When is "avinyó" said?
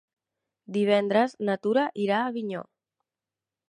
2.35-2.69